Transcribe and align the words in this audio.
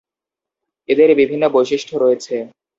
এদের 0.89 1.09
বিভিন্ন 1.15 1.43
বৈশিষ্ট্য 1.55 1.93
রয়েছে। 1.97 2.35